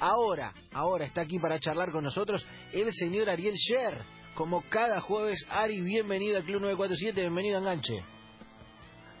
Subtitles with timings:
[0.00, 3.98] Ahora, ahora está aquí para charlar con nosotros el señor Ariel Sher.
[4.34, 8.04] Como cada jueves, Ari, bienvenido al Club 947, bienvenido a Enganche.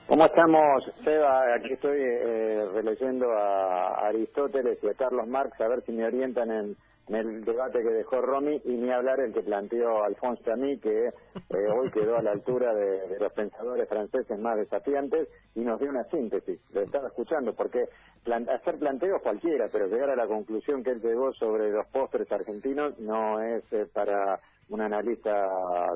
[0.06, 1.54] ¿Cómo estamos, Seba?
[1.56, 6.50] Aquí estoy eh, releyendo a Aristóteles y a Carlos Marx a ver si me orientan
[6.50, 6.76] en,
[7.14, 11.06] el debate que dejó Romy y ni hablar el que planteó Alfonso a mí, que
[11.08, 11.12] eh,
[11.50, 16.04] hoy quedó a la altura de, los pensadores franceses más desafiantes y nos dio una
[16.04, 16.60] síntesis.
[16.72, 17.84] Lo estaba escuchando, porque
[18.26, 22.98] hacer planteos cualquiera, pero llegar a la conclusión que él llegó sobre los postres argentinos
[22.98, 25.30] no es eh, para un analista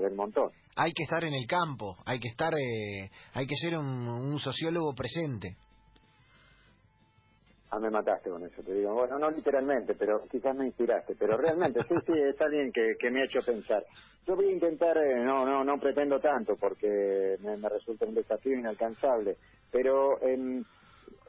[0.00, 0.50] del montón.
[0.76, 4.94] Hay que estar en el campo, hay que estar, eh, hay que ser un, sociólogo
[4.94, 5.56] presente.
[7.74, 8.92] Ah, me mataste con eso, te digo.
[8.92, 11.14] Bueno, no literalmente, pero quizás me inspiraste.
[11.18, 13.82] Pero realmente, sí, sí, es alguien que, que me ha hecho pensar.
[14.26, 18.58] Yo voy a intentar, eh, no, no, no pretendo tanto porque me, resulta un desafío
[18.58, 19.38] inalcanzable.
[19.70, 20.62] Pero eh,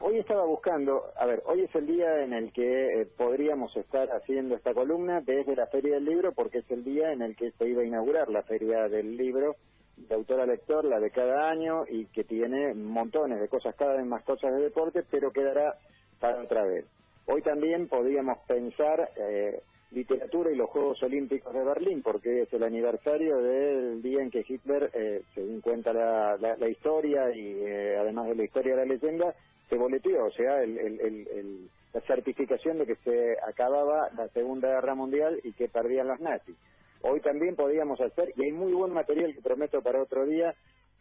[0.00, 4.08] Hoy estaba buscando, a ver, hoy es el día en el que eh, podríamos estar
[4.10, 7.52] haciendo esta columna desde la Feria del Libro, porque es el día en el que
[7.52, 9.54] se iba a inaugurar la Feria del Libro
[9.96, 13.96] de autor a lector, la de cada año, y que tiene montones de cosas, cada
[13.96, 15.76] vez más cosas de deporte, pero quedará
[16.24, 16.86] para otra vez.
[17.26, 22.62] Hoy también podríamos pensar eh, literatura y los Juegos Olímpicos de Berlín, porque es el
[22.62, 28.28] aniversario del día en que Hitler, eh, según cuenta la, la, historia y eh, además
[28.28, 29.34] de la historia de la leyenda,
[29.68, 35.40] se boleteó, o sea, el, la certificación de que se acababa la Segunda Guerra Mundial
[35.44, 36.56] y que perdían los nazis.
[37.02, 40.54] Hoy también podíamos hacer, y hay muy buen material que prometo para otro día,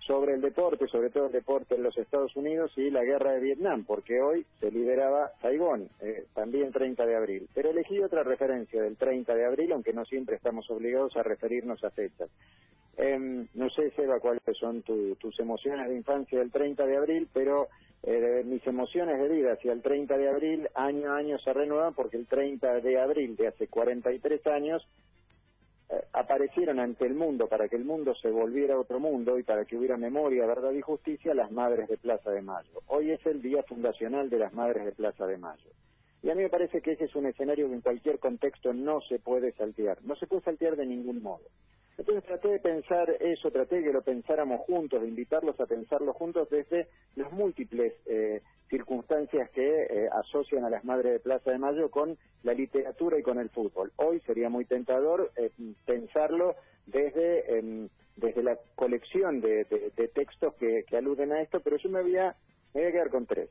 [0.06, 3.40] sobre el deporte, sobre todo el deporte en los Estados Unidos y la guerra de
[3.40, 7.48] Vietnam, porque hoy se liberaba Saigón, eh, también 30 de abril.
[7.54, 11.84] Pero elegí otra referencia del 30 de abril, aunque no siempre estamos obligados a referirnos
[11.84, 12.30] a fechas.
[12.98, 17.68] Em, no sé, Seba, cuáles son tus emociones de infancia del 30 de abril, pero
[18.04, 21.94] eh, mis emociones de vida hacia el 30 de abril, año a año se renuevan
[21.94, 25.23] porque el 30 de abril de hace 43 años eh,
[26.14, 29.78] aparecieron ante el mundo para que el mundo se volviera otro mundo y para que
[29.78, 32.82] hubiera memoria, verdad y justicia las Madres de Plaza de Mayo.
[32.88, 35.70] Hoy es el día fundacional de las Madres de Plaza de Mayo.
[36.22, 39.02] Y a mí me parece que ese es un escenario que en cualquier contexto no
[39.02, 39.98] se puede saltear.
[40.04, 41.44] No se puede saltear de ningún modo.
[41.98, 46.14] Entonces traté de pensar eso, traté de que lo pensáramos juntos, de invitarlos a pensarlo
[46.14, 51.60] juntos desde las múltiples eh, circunstancias que eh, asocian a las Madres de Plaza de
[51.60, 53.92] Mayo con la literatura y con el fútbol.
[53.98, 55.52] Hoy sería muy tentador eh,
[55.86, 56.56] pensarlo
[56.88, 59.66] desde, em, desde la colección de,
[60.16, 62.36] textos que, aluden a esto, pero yo me voy, a,
[62.74, 63.50] me voy a quedar con tres.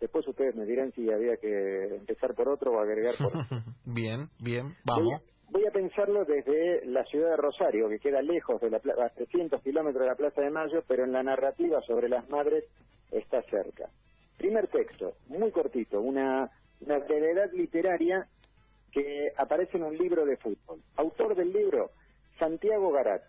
[0.00, 3.42] Después ustedes me dirán si había que empezar por otro o agregar por otro.
[3.86, 5.30] bien, bien, vamos voy a
[5.70, 10.08] pensarlo desde la ciudad de Rosario, que queda lejos de la a 300 kilómetros de
[10.08, 12.64] la Plaza de Mayo, pero en la narrativa sobre las madres
[13.10, 13.88] está cerca.
[14.36, 16.50] Primer texto, muy cortito, una,
[16.80, 18.26] una brevedad literaria
[18.92, 20.80] que aparece en un libro de fútbol.
[20.96, 21.90] Autor del libro,
[22.38, 23.22] Santiago Garat,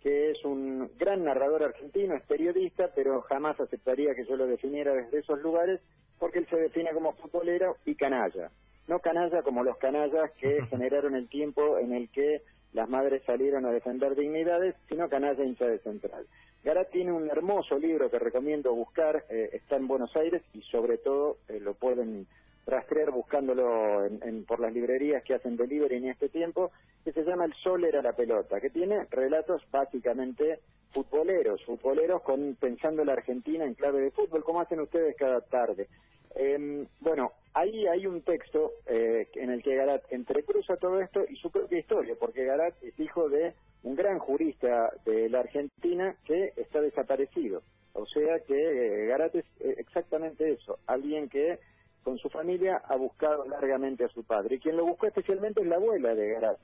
[0.00, 4.94] que es un gran narrador argentino, es periodista, pero jamás aceptaría que yo lo definiera
[4.94, 5.80] desde esos lugares,
[6.18, 8.50] porque él se define como futbolero y canalla
[8.88, 13.64] no canalla como los canallas que generaron el tiempo en el que las madres salieron
[13.66, 16.26] a defender dignidades, sino canalla hincha de central.
[16.64, 20.98] Garat tiene un hermoso libro que recomiendo buscar, eh, está en Buenos Aires y sobre
[20.98, 22.26] todo eh, lo pueden
[22.66, 26.72] rastrear buscándolo en, por las librerías que hacen delivery en este tiempo,
[27.04, 32.56] que se llama El Sol era la pelota, que tiene relatos básicamente futboleros, futboleros con
[32.58, 35.88] pensando la Argentina en clave de fútbol, como hacen ustedes cada tarde.
[36.34, 41.36] Eh, bueno, ahí hay un texto eh, en el que Garat entrecruza todo esto y
[41.36, 43.54] su propia historia, porque Garat es hijo de
[43.84, 47.62] un gran jurista de la Argentina que está desaparecido.
[47.92, 51.58] O sea que eh, Garat es eh, exactamente eso, alguien que
[52.02, 54.56] con su familia ha buscado largamente a su padre.
[54.56, 56.58] Y quien lo buscó especialmente es la abuela de Garat.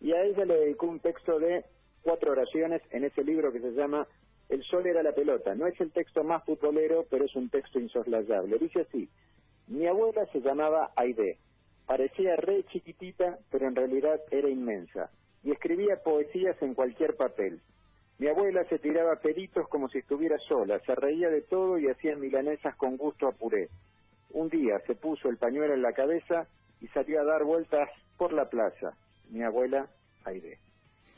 [0.00, 1.64] Y a ella le dedicó un texto de
[2.02, 4.06] cuatro oraciones en ese libro que se llama
[4.50, 5.54] el sol era la pelota.
[5.54, 8.58] No es el texto más futbolero, pero es un texto insoslayable.
[8.58, 9.08] Dice así,
[9.68, 11.38] mi abuela se llamaba Aide.
[11.86, 15.10] Parecía re chiquitita, pero en realidad era inmensa.
[15.42, 17.60] Y escribía poesías en cualquier papel.
[18.18, 22.16] Mi abuela se tiraba peritos como si estuviera sola, se reía de todo y hacía
[22.16, 23.68] milanesas con gusto a puré.
[24.30, 26.46] Un día se puso el pañuelo en la cabeza
[26.80, 28.96] y salió a dar vueltas por la plaza.
[29.30, 29.88] Mi abuela,
[30.24, 30.58] Aide.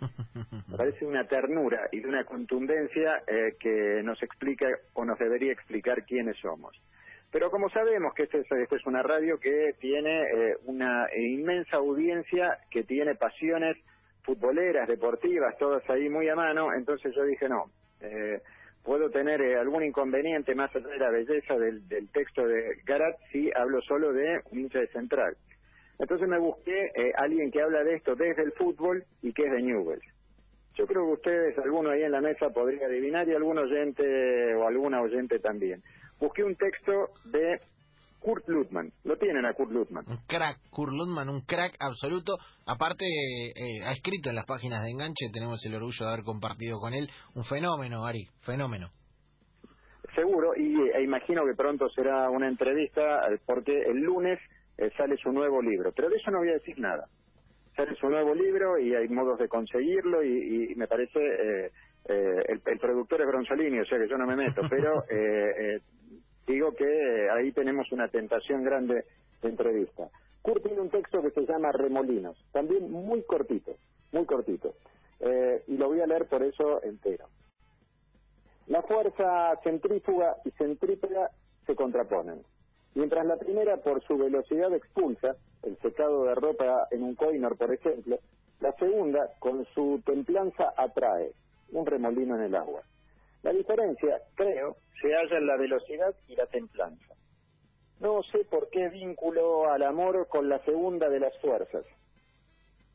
[0.76, 6.04] Parece una ternura y de una contundencia eh, que nos explica o nos debería explicar
[6.04, 6.76] quiénes somos.
[7.32, 12.84] Pero como sabemos que esta es, una radio que tiene eh, una inmensa audiencia, que
[12.84, 13.76] tiene pasiones
[14.22, 17.66] futboleras, deportivas, todas ahí muy a mano, entonces yo dije no,
[18.00, 18.40] eh,
[18.84, 23.16] puedo tener eh, algún inconveniente más allá de la belleza del, del texto de Garat
[23.32, 25.36] si hablo solo de un hincha de central.
[25.98, 29.52] Entonces me busqué eh, alguien que habla de esto desde el fútbol y que es
[29.52, 30.04] de Newell's.
[30.76, 34.68] Yo creo que ustedes, alguno ahí en la mesa podría adivinar y algún oyente o
[34.68, 35.82] alguna oyente también.
[36.20, 37.60] Busqué un texto de
[38.20, 38.92] Kurt Lutman.
[39.04, 40.04] Lo tienen a Kurt Lutman.
[40.06, 42.36] Un crack, Kurt Lutman, un crack absoluto.
[42.66, 46.78] Aparte, eh, ha escrito en las páginas de Enganche, tenemos el orgullo de haber compartido
[46.78, 47.08] con él.
[47.34, 48.90] Un fenómeno, Ari, fenómeno.
[50.14, 54.38] Seguro, y e imagino que pronto será una entrevista, eh, porque el lunes
[54.76, 55.92] eh, sale su nuevo libro.
[55.94, 57.06] Pero de eso no voy a decir nada.
[57.76, 61.18] Sale su nuevo libro y hay modos de conseguirlo y, me parece...
[61.20, 61.70] Eh,
[62.08, 65.80] eh, el, el, productor es Bronzolini, o sea que yo no me meto, pero eh,
[66.46, 69.04] digo que ahí tenemos una tentación grande
[69.42, 70.08] de entrevista.
[70.40, 73.72] Kurt tiene un texto que se llama Remolinos, también muy cortito,
[74.12, 74.74] muy cortito,
[75.66, 77.26] y lo voy a leer por eso entero.
[78.68, 81.30] La fuerza centrífuga y centrípeta
[81.66, 82.42] se contraponen.
[82.96, 87.70] Mientras la primera, por su velocidad expulsa, el secado de ropa en un coinor, por
[87.70, 88.18] ejemplo,
[88.60, 91.32] la segunda, con su templanza, atrae,
[91.72, 92.80] un remolino en el agua.
[93.42, 97.14] La diferencia, creo, se halla en la velocidad y la templanza.
[98.00, 101.84] No sé por qué vínculo al amor con la segunda de las fuerzas.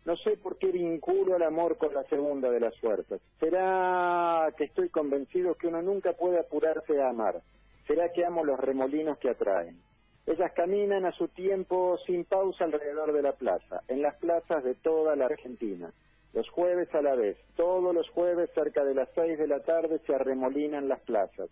[0.04, 3.22] No sé por qué vinculo al amor con la segunda de las fuerzas.
[3.40, 7.40] ¿Será que estoy convencido que uno nunca puede apurarse a amar?
[7.86, 9.80] ¿Será que amo los remolinos que atraen?
[10.28, 14.76] Ellas caminan a su tiempo sin pausa alrededor de la plaza, en las plazas de
[14.76, 15.92] toda la Argentina.
[16.34, 20.00] Los jueves a la vez, todos los jueves cerca de las seis de la tarde
[20.06, 21.50] se arremolinan las plazas.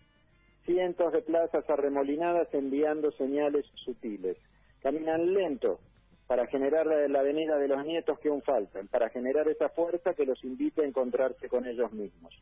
[0.64, 4.36] Cientos de plazas arremolinadas enviando señales sutiles.
[4.82, 5.80] Caminan lento
[6.26, 10.24] para generar la avenida de los nietos que aún faltan, para generar esa fuerza que
[10.24, 12.32] los invite a encontrarse con ellos mismos.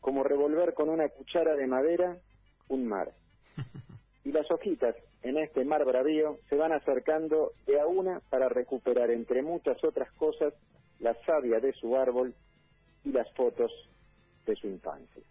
[0.00, 2.16] Como revolver con una cuchara de madera
[2.68, 3.12] un mar.
[4.24, 9.10] y las hojitas en este mar bravío se van acercando de a una para recuperar,
[9.10, 10.54] entre muchas otras cosas,
[11.00, 12.34] la savia de su árbol
[13.04, 13.72] y las fotos
[14.46, 15.22] de su infancia.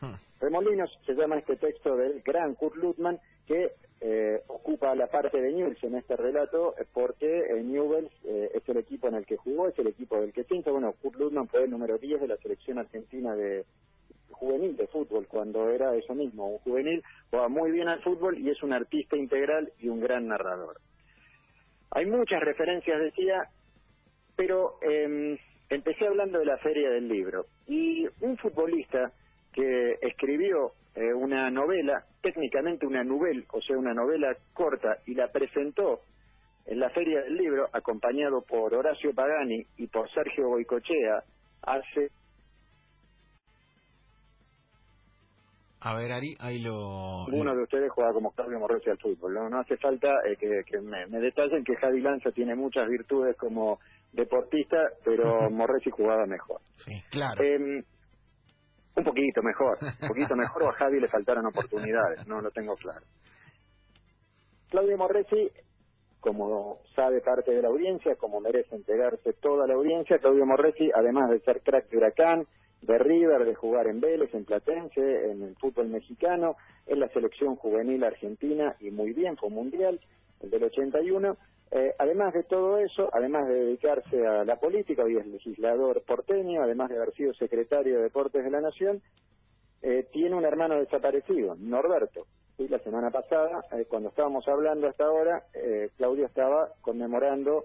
[0.00, 0.14] Hmm.
[0.40, 5.52] Remolinos se llama este texto del gran Kurt Lutman que eh, ocupa la parte de
[5.52, 9.36] Newell's en este relato eh, porque eh, Newell's eh, es el equipo en el que
[9.36, 10.70] jugó, es el equipo del que pinta.
[10.70, 13.64] Bueno, Kurt Lutman fue el número 10 de la selección argentina de,
[14.34, 18.50] juvenil de fútbol, cuando era eso mismo, un juvenil, juega muy bien al fútbol y
[18.50, 20.76] es un artista integral y un gran narrador.
[21.90, 23.48] Hay muchas referencias, decía,
[24.36, 25.38] pero eh,
[25.68, 29.12] empecé hablando de la feria del libro y un futbolista
[29.52, 35.28] que escribió eh, una novela, técnicamente una novela, o sea, una novela corta, y la
[35.28, 36.02] presentó
[36.66, 41.22] en la feria del libro, acompañado por Horacio Pagani y por Sergio Boicochea,
[41.62, 42.10] hace
[45.86, 47.26] A ver, Ari, ahí lo...
[47.26, 49.34] Uno de ustedes juega como Claudio Morresi al fútbol.
[49.34, 53.80] No, no hace falta eh, que, me, detallen que Javi Lanza tiene muchas virtudes como
[54.10, 56.62] deportista, pero Morresi jugaba mejor.
[56.78, 57.44] Sí, claro.
[57.44, 57.84] Em,
[58.96, 62.74] un poquito mejor, un poquito mejor o a Javi le faltaron oportunidades, no lo tengo
[62.76, 63.04] claro.
[64.70, 65.50] Claudio Morresi,
[66.18, 71.28] como sabe parte de la audiencia, como merece enterarse toda la audiencia, Claudio Morresi, además
[71.28, 72.46] de ser crack de Huracán,
[72.86, 77.56] de River, de jugar en Vélez, en Platense, en el fútbol mexicano, en la selección
[77.56, 80.00] juvenil argentina y muy bien, fue mundial,
[80.40, 81.36] el del 81.
[81.70, 86.62] Eh, además de todo eso, además de dedicarse a la política, hoy es legislador porteño,
[86.62, 89.00] además de haber sido secretario de Deportes de la Nación,
[89.82, 92.26] eh, tiene un hermano desaparecido, Norberto.
[92.58, 95.42] Y la semana pasada, eh, cuando estábamos hablando hasta ahora,
[95.96, 97.64] Claudio estaba conmemorando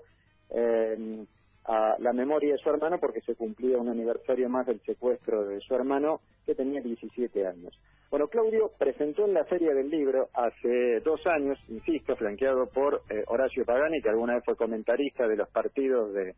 [1.69, 5.59] a la memoria de su hermano porque se cumplía un aniversario más del secuestro de
[5.59, 7.79] su hermano que tenía 17 años.
[8.09, 13.23] Bueno, Claudio presentó en la Feria del Libro hace dos años, insisto, flanqueado por eh,
[13.27, 16.33] Horacio Pagani, que alguna vez fue comentarista de los partidos de,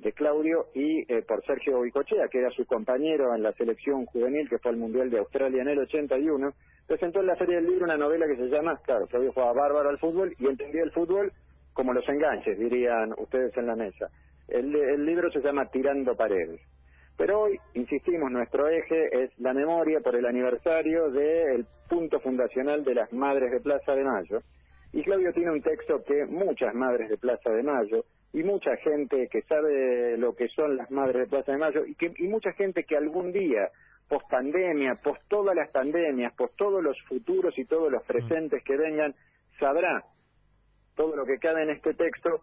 [0.00, 4.50] de Claudio, y eh, por Sergio Bicochea, que era su compañero en la selección juvenil
[4.50, 6.52] que fue al Mundial de Australia en el 81,
[6.86, 9.88] presentó en la Feria del Libro una novela que se llama, claro, Claudio jugaba bárbaro
[9.88, 11.32] al fútbol y entendía el fútbol
[11.72, 14.10] como los enganches, dirían ustedes en la mesa.
[14.48, 16.60] El, libro se llama Tirando Paredes.
[17.16, 22.94] Pero hoy, insistimos, nuestro eje es la memoria por el aniversario del punto fundacional de
[22.94, 24.40] las Madres de Plaza de Mayo.
[24.92, 29.28] Y Claudio tiene un texto que muchas Madres de Plaza de Mayo y mucha gente
[29.30, 32.52] que sabe lo que son las Madres de Plaza de Mayo y, que, y mucha
[32.52, 33.70] gente que algún día,
[34.08, 38.76] post pandemia, post todas las pandemias, post todos los futuros y todos los presentes que
[38.76, 39.14] vengan,
[39.58, 40.04] sabrá
[40.96, 42.40] todo lo que cabe en este texto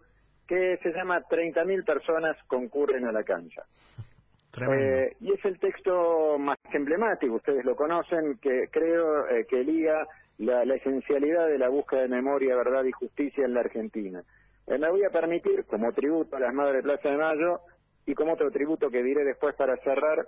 [0.52, 3.64] que se llama 30.000 personas concurren a la cancha.
[4.54, 10.06] Eh, y es el texto más emblemático, ustedes lo conocen, que creo eh, que liga
[10.36, 14.22] la, esencialidad de la búsqueda de memoria, verdad y justicia en la Argentina.
[14.66, 17.60] Eh, me voy a permitir, como tributo a las Madres de Plaza de Mayo,
[18.04, 20.26] y como otro tributo que diré después para cerrar,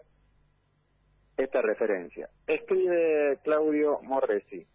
[1.37, 2.31] esta referencia.
[2.47, 4.67] Escribe Claudio Morresi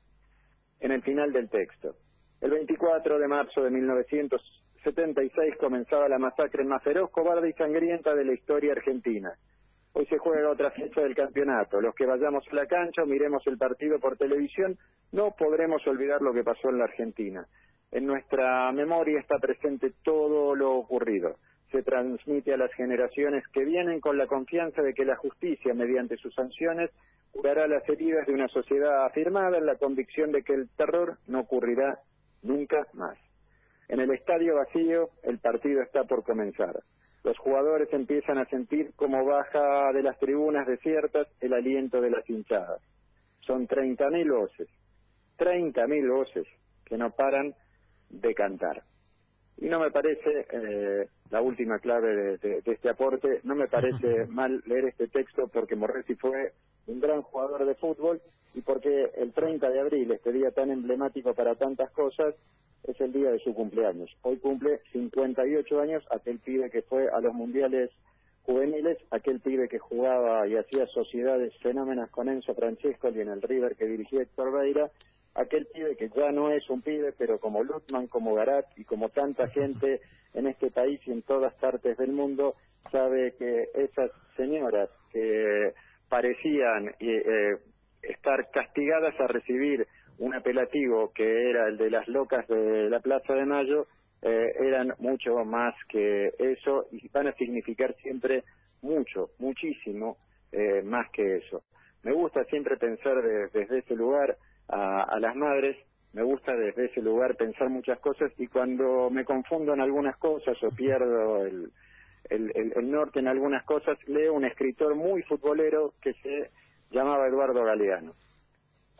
[0.80, 1.96] en el final del texto.
[2.40, 3.72] El 24 de marzo de
[4.86, 9.34] 1976 comenzaba la masacre más feroz, cobarde y sangrienta de la historia argentina.
[9.92, 11.82] Hoy se juega otra fecha del campeonato.
[11.82, 14.78] Los que vayamos a la cancha o miremos el partido por televisión,
[15.12, 17.46] no podremos olvidar lo que pasó en la Argentina.
[17.92, 21.36] En nuestra memoria está presente todo lo ocurrido.
[21.72, 26.16] Se transmite a las generaciones que vienen con la confianza de que la justicia, mediante
[26.18, 26.92] sus sanciones,
[27.32, 31.42] curará las heridas de una sociedad afirmada en la convicción de que el terror no
[31.42, 32.00] ocurrirá
[32.44, 33.18] nunca más.
[33.90, 36.80] En el estadio vacío, el partido está por comenzar
[37.24, 42.28] los jugadores empiezan a sentir como baja de las tribunas desiertas el aliento de las
[42.30, 42.82] hinchadas.
[43.42, 44.68] Son 30.000 voces,
[45.38, 46.48] 30.000 voces
[46.86, 47.54] que no paran
[48.10, 48.84] de cantar.
[49.62, 54.64] Y no me parece, eh, la última clave de, este aporte, no me parece mal
[54.66, 56.54] leer este texto porque Morresi fue
[56.88, 58.22] un gran jugador de fútbol
[58.56, 62.36] y porque el 30 de abril, este día tan emblemático para tantas cosas,
[62.88, 64.10] es el día de su cumpleaños.
[64.22, 67.92] Hoy cumple 58 años aquel pibe que fue a los mundiales
[68.44, 73.42] juveniles, aquel pibe que jugaba y hacía sociedades fenómenas con Enzo Francesco y en el
[73.42, 74.90] River que dirigía Héctor Beira,
[75.40, 79.10] aquel pibe que ya no es un pibe, pero como Lutman, como Garat y como
[79.10, 80.02] tanta gente
[80.34, 82.56] en este país y en todas partes del mundo,
[82.92, 85.74] sabe que esas señoras que
[86.10, 87.58] parecían eh,
[88.02, 93.34] estar castigadas a recibir un apelativo que era el de las locas de la Plaza
[93.34, 93.88] de Mayo,
[94.22, 98.44] eh, eran mucho más que eso y van a significar siempre
[98.82, 100.18] mucho, muchísimo
[100.52, 101.64] eh, más que eso.
[102.04, 104.38] Me gusta siempre pensar desde ese lugar
[104.70, 105.78] a, las madres,
[106.14, 110.62] me gusta desde ese lugar pensar muchas cosas y cuando me confundo en algunas cosas
[110.64, 111.72] o pierdo el,
[112.30, 116.52] el norte en algunas cosas, leo un escritor muy futbolero que se
[116.92, 118.14] llamaba Eduardo Galeano.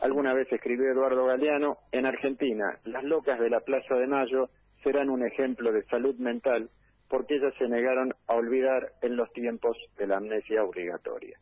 [0.02, 4.50] Alguna vez escribió Eduardo Galeano, en Argentina, las locas de la Plaza de Mayo
[4.84, 6.70] serán un ejemplo de salud mental
[7.10, 11.38] porque ellas se negaron a olvidar en los tiempos de la amnesia obligatoria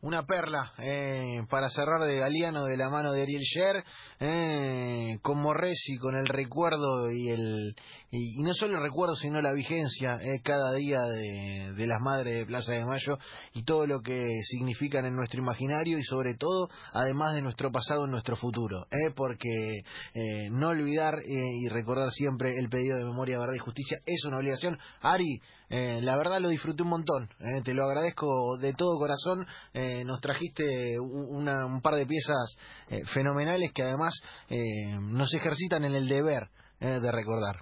[0.00, 3.84] una perla eh, para cerrar de Galeano de la mano de Ariel Sher,
[4.20, 7.74] eh, con Morresi, con el recuerdo y el
[8.10, 12.46] y, no solo el recuerdo sino la vigencia eh, cada día de, las madres de
[12.46, 13.18] Plaza de Mayo
[13.54, 18.04] y todo lo que significan en nuestro imaginario y sobre todo además de nuestro pasado
[18.04, 19.80] en nuestro futuro, eh, porque
[20.14, 24.38] eh, no olvidar y recordar siempre el pedido de memoria, verdad y justicia es una
[24.38, 24.78] obligación.
[25.00, 25.40] Ari,
[25.70, 27.28] la verdad lo disfruté un montón,
[27.64, 29.46] te lo agradezco de todo corazón.
[29.74, 32.56] Eh, nos trajiste un par de piezas
[32.90, 34.14] eh, fenomenales que además
[34.48, 36.48] eh, nos ejercitan en el deber
[36.80, 37.56] de recordar.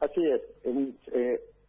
[0.00, 0.42] Así es.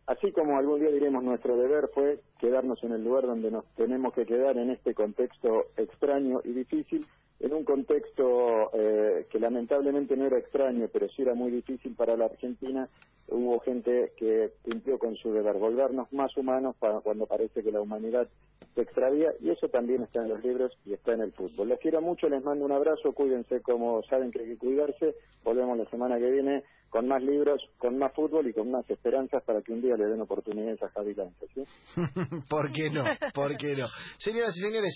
[0.07, 4.13] así como algún día diremos nuestro deber fue quedarnos en el lugar donde nos tenemos
[4.13, 7.07] que quedar en este contexto extraño y difícil,
[7.41, 12.15] en un contexto eh, que lamentablemente no era extraño, pero sí era muy difícil para
[12.15, 12.87] la Argentina,
[13.29, 17.81] hubo gente que cumplió con su deber, volvernos más humanos para cuando parece que la
[17.81, 18.27] humanidad
[18.75, 21.69] se extravía, y eso también está en los libros y está en el fútbol.
[21.69, 25.77] Les quiero mucho, les mando un abrazo, cuídense como saben que hay que cuidarse, volvemos
[25.77, 29.61] la semana que viene con más libros, con más fútbol y con más esperanzas para
[29.61, 31.15] que un día le den oportunidades a Javi
[31.55, 31.63] ¿sí?
[32.49, 33.05] ¿Por qué no?
[33.33, 33.87] ¿Por qué no?
[34.19, 34.89] Señoras y señores,